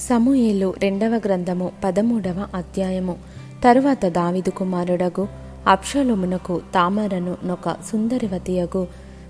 [0.00, 3.16] సమూయేలు రెండవ గ్రంథము పదమూడవ అధ్యాయము.
[3.64, 5.28] తరువాత దావిదు కుమారుడగు
[5.66, 8.86] అప్షలోమునకు తామరను నొక సుందరివతియగు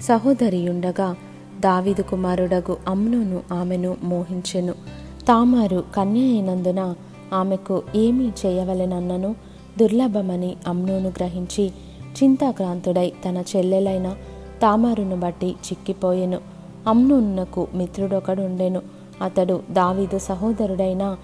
[0.00, 1.16] సహోదరియుండగా
[1.60, 4.72] దావిదు కుమారుడగు అమ్నును ఆమెను మోహించెను.
[5.28, 6.94] తామారు కన్య అయినందున
[7.32, 9.34] ఆమెకు ఏమీ చేయవలెనన్నను
[9.78, 11.72] దుర్లభమని అమ్నును గ్రహించి
[12.22, 14.16] చింతాక్రాంతుడై తన చెల్లెలైన
[14.62, 16.40] తామారును బట్టి చిక్కిపోయెను.
[16.88, 18.97] అమ్నోనునకు మిత్రుడొకడుండెను.
[19.22, 21.16] అతడు దావీదు సహోదరుడైన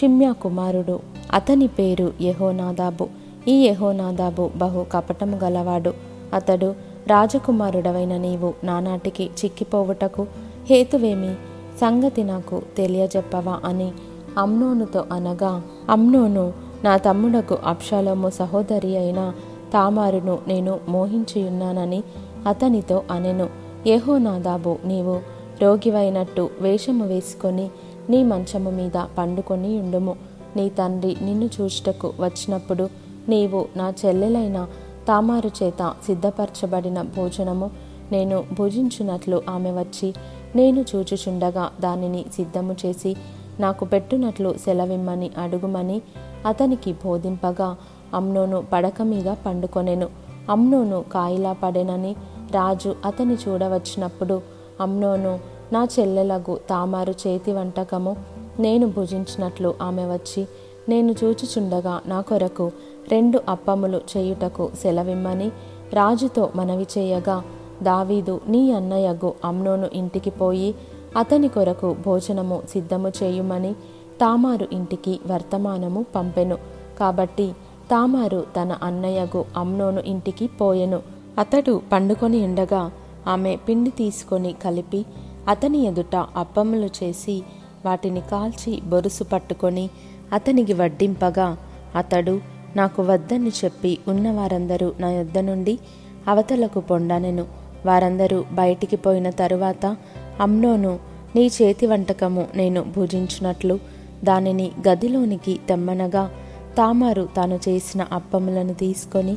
[0.00, 1.00] షిమ్యా కుమారుడు.
[1.32, 3.08] అతని పేరు యహోనాదాబు.
[3.48, 5.94] ఈ యహోనాదాబు బహు కపటము గలవాడు.
[6.34, 6.74] అతడు
[7.06, 10.26] రాజకుమారుడవైన నీవు నానాటికి చిక్కిపోవుటకు
[10.70, 11.34] హేతువేమి?
[11.80, 13.92] సంగతి నాకు తెలియజెప్పవా అని
[14.38, 16.52] అమ్నోనుతో అనగా అమ్నోను
[16.84, 19.32] నా తమ్ముడకు అప్షాలోము సహోదరి అయిన
[19.72, 22.02] తామారును నేను మోహించియున్నానని
[22.46, 23.48] అతనితో అనెను.
[23.86, 27.70] యహోనాదాబు నీవు రోగివైనట్టు వేషము వేసుకొని
[28.10, 30.16] నీ మంచము మీద పండుకొని ఉండుము.
[30.56, 32.88] నీ తండ్రి నిన్ను చూచుటకు వచ్చినప్పుడు
[33.28, 34.66] నీవు నా చెల్లెలైన
[35.08, 37.70] తామారు చేత సిద్ధపరచబడిన భోజనము
[38.12, 40.14] నేను భుజించునట్లు ఆమె వచ్చి
[40.56, 43.16] నేను చూచుచుండగా దానిని సిద్ధము చేసి
[43.60, 46.02] నాకు పెట్టునట్లు సెలవిమ్మని అడుగుమని
[46.46, 47.76] అతనికి బోధింపగా
[48.14, 50.08] అమ్నోను పడక మీద పండుకొనెను.
[50.50, 52.16] అమ్నోను కాయిలా పడెనని
[52.52, 55.40] రాజు అతని చూడవచ్చినప్పుడు అమ్నోను
[55.72, 58.16] నా చెల్లెలగు తామారు చేతి వంటకము
[58.60, 60.46] నేను భుజించినట్లు ఆమె వచ్చి
[60.88, 62.72] నేను చూచుచుండగా నా కొరకు
[63.12, 65.48] రెండు అప్పములు చేయుటకు సెలవిమ్మని
[65.92, 67.42] రాజుతో మనవి చేయగా
[67.82, 70.74] దావీదు నీ అన్నయ్యగు అమ్నోను ఇంటికి పోయి
[71.16, 73.72] అతని కొరకు భోజనము సిద్ధము చేయుమని
[74.20, 76.58] తామారు ఇంటికి వర్తమానము పంపెను.
[76.98, 77.52] కాబట్టి
[77.90, 81.02] తామారు తన అన్నయ్యగు అమ్నోను ఇంటికి పోయెను.
[81.38, 82.90] అతడు పండుకొని ఉండగా
[83.26, 85.04] ఆమె పిండి తీసుకొని కలిపి
[85.48, 87.42] అతని ఎదుట అప్పములు చేసి
[87.84, 89.90] వాటిని కాల్చి బొరుసు పట్టుకొని
[90.32, 91.56] అతనికి వడ్డింపగా
[91.96, 92.40] అతడు
[92.76, 95.78] నాకు వద్దని చెప్పి ఉన్నవారందరూ నా యొద్ద నుండి
[96.28, 97.46] అవతలకు పొండనెను.
[97.86, 99.96] వారందరూ బయటికి పోయిన తరువాత
[100.40, 100.98] అమ్నోను
[101.36, 103.78] నీ చేతి వంటకము నేను భుజించినట్లు
[104.24, 106.30] దానిని గదిలోనికి తెమ్మనగా
[106.78, 109.36] తామారు తాను చేసిన అప్పములను తీసుకొని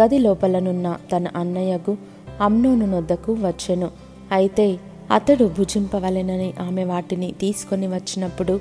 [0.00, 1.96] గది లోపలనున్న తన అన్నయ్యకు
[2.40, 3.90] అమ్నోను నొద్దకు వచ్చెను.
[4.32, 4.78] అయితే
[5.10, 8.60] అతడు భుజింపవలెనని ఆమె వాటిని తీసుకొని వచ్చినప్పుడు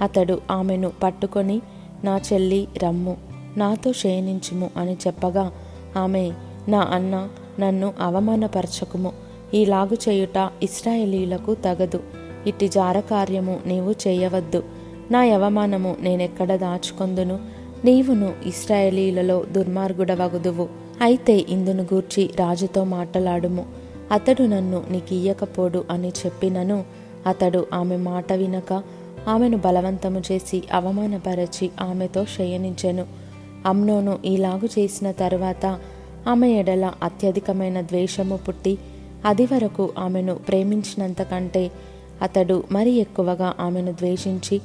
[0.00, 1.60] అతడు ఆమెను పట్టుకొని
[2.04, 3.16] నా చెల్లి రమ్ము.
[3.56, 5.52] నాతో శయనించుము అని చెప్పగా
[5.96, 6.32] ఆమె
[6.68, 7.28] నా అన్న
[7.60, 9.12] నన్ను అవమానపరచకుము.
[9.54, 12.00] ఈలాగు చేయుట ఇస్రాయేలీలకు తగదు.
[12.46, 14.62] ఇట్టి జారకార్యము నీవు చేయవద్దు.
[15.10, 17.57] నా అవమానము నేనెక్కడ దాచుకొందును?
[17.84, 20.68] నీవును ఇస్రాయేలీలలో దుర్మార్గుడవగుదువు.
[21.00, 23.66] అయితే ఇందును గూర్చి రాజుతో మాట్లాడుము.
[24.12, 26.84] అతడు నన్ను నీకియ్యకపోడు అని చెప్పినను.
[27.26, 28.82] అతడు ఆమె మాట వినక
[29.28, 33.06] ఆమెను బలవంతము చేసి అవమానపరచి ఆమెతో శయనించెను.
[33.66, 35.78] అమ్నోను ఈలాగు చేసిన తరువాత
[36.28, 38.78] ఆమె ఎడల అత్యధికమైన ద్వేషము పుట్టి
[39.24, 41.70] అది వరకు ఆమెను ప్రేమించినంతకంటే
[42.22, 44.60] అతడు మరి ఎక్కువగా ఆమెను ద్వేషించి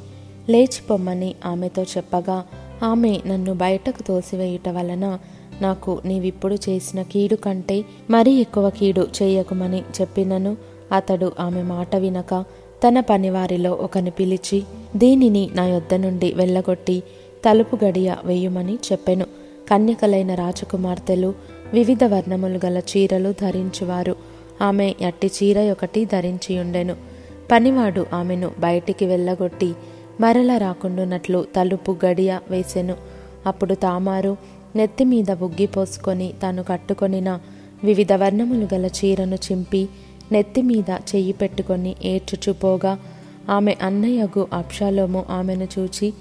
[0.50, 2.44] లేచిపోమ్మని ఆమెతో చెప్పగా
[2.84, 5.20] ఆమె నన్ను బయటకు తోసివేయుట వలన
[5.62, 10.58] నాకు నీవిప్పుడు చేసిన కీడు కంటే మరీ ఎక్కువ కీడు చేయకుమని చెప్పినను
[10.92, 12.46] అతడు ఆమె మాట వినక
[12.88, 14.64] తన పనివారిలో ఒకని పిలిచి
[14.96, 17.04] దీనిని నా యొద్ద నుండి వెళ్ళగొట్టి
[17.50, 19.26] తలుపు గడియ వేయుమని చెప్పెను.
[19.70, 21.34] కన్యకలైన రాజకుమార్తెలు
[21.74, 24.16] వివిధ వర్ణములు గల చీరలు ధరించువారు.
[24.62, 26.96] ఆమె అట్టి చీర ఒకటి ధరించియుండెను
[27.52, 29.74] పనివాడు ఆమెను బయటికి వెళ్ళగొట్టి
[30.22, 32.96] మరల రాకుండునట్లు తలుపు గడియ వేసెను.
[33.46, 34.38] అప్పుడు తామారు
[34.76, 37.40] నెత్తిమీద బుగ్గి పోసుకొని తాను కట్టుకొనిన
[37.84, 39.90] వివిధ వర్ణములు గల చీరను చింపి
[40.32, 43.00] నెత్తిమీద చెయ్యి పెట్టుకొని ఏడ్చుచుపోగా
[43.50, 46.14] ఆమె అన్నయ్యగు అప్షాలోము ఆమెను చూచి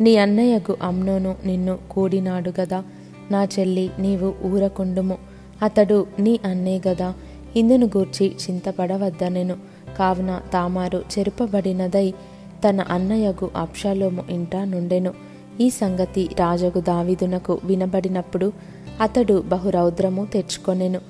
[0.00, 2.84] నీ అన్నయ్యగు అమ్నోను నిన్ను కూడినాడు గదా.
[3.30, 5.18] నా చెల్లి నీవు ఊరకుండుము.
[5.62, 7.14] అతడు నీ అన్నే గదా.
[7.56, 9.56] ఇందును గూర్చి చింతపడవద్దనెను.
[9.98, 12.14] కావున తామారు చెరుపబడినదై
[12.64, 15.12] తన అన్నయ్యగు అప్షాలోము ఇంట నుండెను.
[15.60, 18.52] ఈ సంగతి రాజగు దావిదునకు వినబడినప్పుడు
[19.00, 21.00] అతడు బహురౌద్రము తెచ్చుకొనెను.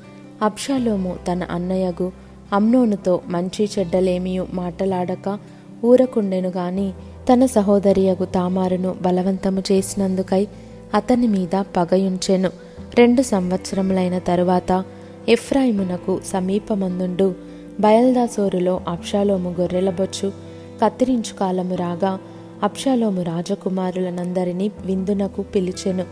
[0.42, 2.12] అప్షాలోము తన అన్నయ్యగు
[2.52, 5.38] అమ్నోనుతో మంచి చెడ్డలేమియు మాటలాడక
[5.84, 6.92] ఊరకుండెను గాని
[7.32, 10.48] తన సహోదరియగు తామారును బలవంతము చేసినందుకై
[10.94, 12.50] అతని మీద పగయుంచెను.
[12.98, 14.84] రెండు సంవత్సరములైన తరువాత
[15.28, 17.34] ఎఫ్రాయిమునకు సమీపమందుండు
[17.80, 20.47] బయల్దాసోరులో అప్షాలోము గొర్రెలబొచ్చు
[20.82, 22.18] కత్తిరించు కాలము రాగా
[22.62, 26.04] అప్షాలోము రాజకుమారులనందరినీ విందునకు పిలిచెను.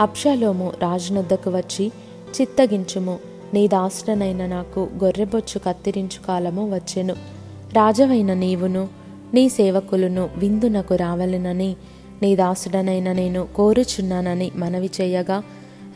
[0.00, 1.92] అప్షాలోము రాజునొద్దకు వచ్చి
[2.40, 3.18] చిత్తగించుము
[3.54, 7.14] నీ దాసుడనైన నాకు గొర్రెబొచ్చు కత్తిరించు కాలము వచ్చెను.
[7.72, 8.88] రాజవైన నీవును
[9.34, 11.76] నీ సేవకులను విందునకు రావలెనని
[12.22, 15.42] నీ దాసుడనైన నేను కోరుచున్నానని మనవి చేయగా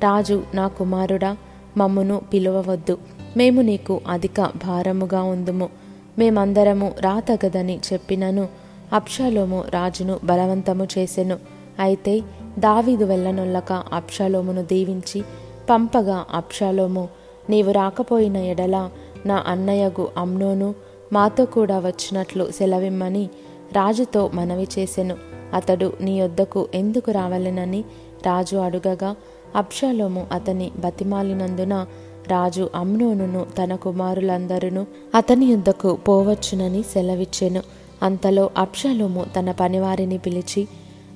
[0.01, 1.37] రాజు నా కుమారుడా
[1.77, 2.99] మమ్మును పిలువవద్దు.
[3.37, 5.69] మేము నీకు అధిక భారముగా ఉందుము.
[6.19, 8.49] మేమందరము రాతగదని చెప్పినను
[8.93, 11.39] అప్షాలోము రాజును బలవంతము చేసెను.
[11.81, 12.21] అయితే
[12.59, 15.25] దావీదు వెళ్ళనొల్లక అప్షాలోమును దీవించి
[15.71, 17.09] పంపగా అప్షాలోము
[17.51, 18.91] నీవు రాకపోయిన ఎడల
[19.27, 20.75] నా అన్నయ్యగు అమ్నోను
[21.13, 23.25] మాతో కూడా వచ్చినట్లు సెలవిమ్మని
[23.73, 25.17] రాజుతో మనవి చేసెను.
[25.55, 27.85] అతడు నీ వద్దకు ఎందుకు రావాలనని
[28.27, 29.17] రాజు అడుగగా
[29.57, 31.87] అప్షాలోము అతని బతిమాలినందున
[32.31, 37.63] రాజు అమ్నోనును తన కుమారులందరూ అతని యుద్ధకు పోవచ్చునని సెలవిచ్చెను.
[38.03, 40.69] అంతలో అప్షలోము తన పనివారిని పిలిచి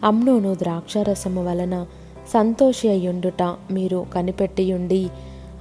[0.05, 1.87] అమ్నోను ద్రాక్షారసము వలన
[2.33, 5.03] సంతోషి అయ్యుండుట మీరు కనిపెట్టియుండి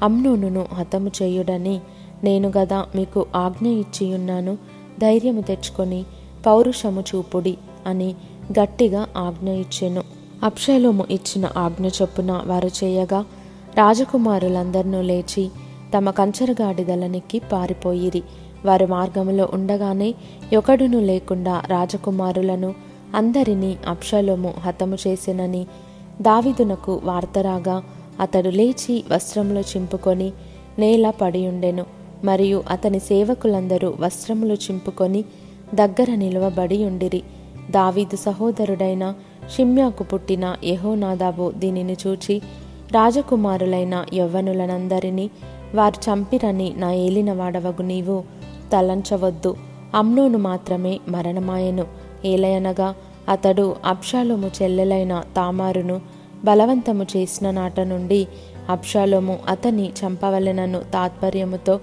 [0.03, 1.75] అమ్నోనును హతము చేయుడని
[2.23, 4.57] నేను గదా మీకు ఆజ్ఞ ఇచ్చియున్నాను.
[5.01, 6.05] ధైర్యము తెచ్చుకొని
[6.45, 7.57] పౌరుషము చూపుడి
[7.87, 8.15] అని
[8.59, 10.03] గట్టిగా ఆజ్ఞ ఇచ్చెను.
[10.43, 13.19] అప్షలోము ఇచ్చిన ఆజ్ఞ చొప్పున వారు చేయగా
[13.77, 15.49] రాజకుమారులందరినూ లేచి
[15.97, 18.23] తమ కంచరగాడిదలనికి పారిపోయిరి.
[18.65, 20.15] వారి మార్గములో ఉండగానే
[20.57, 22.73] ఒకడును లేకుండా రాజకుమారులను
[23.15, 25.67] అందరినీ అప్షలోము హతము చేసినని
[26.21, 27.83] దావిదునకు వార్తరాగా
[28.19, 30.31] అతడు లేచి వస్త్రములు చింపుకొని
[30.79, 31.85] నేల పడియుండెను.
[32.23, 35.25] మరియు అతని సేవకులందరూ వస్త్రములు చింపుకొని
[35.75, 37.23] దగ్గర నిలవబడి ఉండిరి
[37.71, 39.13] దావీదు సహోదరుడైన
[39.55, 42.41] షిమ్యాకు పుట్టిన యహోనాదాబు దీనిని చూచి
[42.93, 45.29] రాజకుమారులైన యవ్వనులనందరినీ
[45.75, 48.23] వారు చంపిరని నా ఏలినవాడవగు నీవు.
[48.73, 49.55] తలంచవద్దు.
[49.95, 51.85] అమ్నోను మాత్రమే మరణమాయెను.
[52.25, 52.95] ఏలయనగా
[53.29, 56.01] అతడు అప్షాలోము చెల్లెలైన తామారును
[56.45, 58.27] బలవంతము చేసిన నాట నుండి
[58.69, 61.79] అప్షాలోము అతని చంపవలెనను తాత్పర్యముతో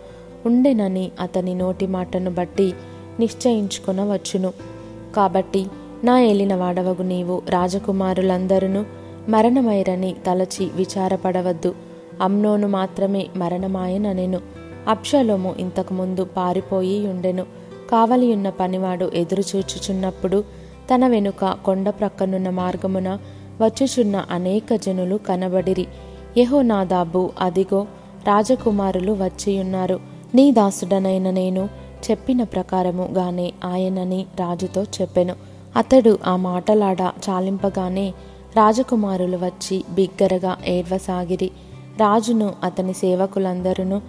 [0.46, 2.72] ఉండెనని అతని నోటి మాటను బట్టి
[3.20, 4.52] నిశ్చయించుకొనవచ్చును.
[5.16, 5.66] కాబట్టి
[6.04, 11.74] నా ఏలిన వాడవగు నీవు రాజకుమారులందరూ మరణమైరని తలచి విచారపడవద్దు.
[12.20, 14.40] అమ్నోను మాత్రమే మరణమాయననెను.
[14.88, 17.42] అప్షలోము ఇంతకుముందు పారిపోయి ఉండెను
[17.90, 20.44] కావలియున్న పనివాడు ఎదురుచూచుచున్నప్పుడు
[20.94, 23.18] తన వెనుక కొండ ప్రక్కనున్న మార్గమున
[23.60, 25.86] వచ్చుచున్న అనేక జనులు కనబడిరి.
[26.38, 27.86] యహోనాదాబు అదిగో
[28.26, 30.00] రాజకుమారులు వచ్చియున్నారు.
[30.34, 31.68] నీ దాసుడనైన నేను
[32.10, 35.34] చెప్పిన ప్రకారముగానే ఆయనని రాజుతో చెప్పెను.
[35.76, 38.14] అతడు ఆ మాటలాడ చాలింపగానే
[38.56, 41.50] రాజకుమారులు వచ్చి బిగ్గరగా ఏడ్వసాగిరి.
[42.00, 44.00] రాజును అతని సేవకులందరూ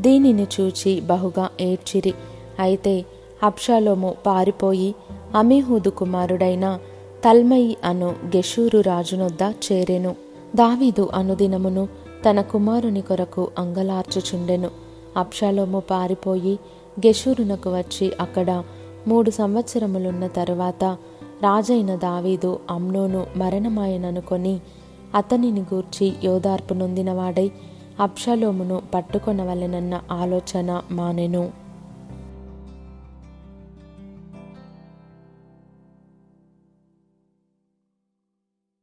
[0.00, 2.14] దీనిని చూచి బహుగా ఏడ్చిరి.
[2.60, 3.04] అయితే
[3.42, 4.94] అప్షాలోము పారిపోయి
[5.34, 6.78] అమీహూదు కుమారుడైన
[7.24, 10.16] తల్మయి అను గెషూరు రాజునొద్ద చేరెను.
[10.56, 11.88] దావీదు అనుదినమును
[12.30, 14.70] తన కుమారుని కొరకు అంగలార్చుచుండెను.
[15.16, 16.58] అప్షాలోము పారిపోయి
[17.06, 18.62] గెషూరునకు వచ్చి అక్కడ
[19.08, 20.96] మూడు సంవత్సరములున్న తరువాత
[21.42, 24.60] రాజైన దావీదు అమ్నోను మరణమాయననుకొని
[25.14, 27.50] అతనిని గూర్చి యోదార్పు నొందినవాడై
[28.00, 31.44] అప్షలోమును పట్టుకొనవలెనన్న ఆలోచన మానెను.